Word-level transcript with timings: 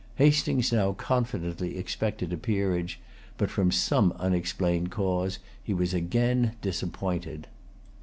Hastings 0.15 0.71
now 0.73 0.93
confidently 0.93 1.77
expected 1.77 2.33
a 2.33 2.35
peerage; 2.37 2.99
but, 3.37 3.51
from 3.51 3.71
some 3.71 4.11
unexplained 4.13 4.89
cause, 4.89 5.37
he 5.63 5.75
was 5.75 5.93
again 5.93 6.55
disappointed. 6.59 7.45